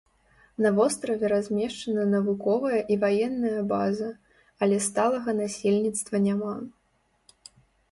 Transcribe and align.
На 0.65 0.69
востраве 0.77 1.27
размешчана 1.33 2.05
навуковая 2.13 2.79
і 2.95 2.97
ваенная 3.05 3.61
база, 3.73 4.09
але 4.65 4.81
сталага 4.89 5.39
насельніцтва 5.43 6.25
няма. 6.27 6.53